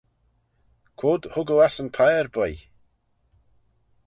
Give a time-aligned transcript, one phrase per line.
[0.99, 2.53] Quoid hug oo ass yn piyr, boy?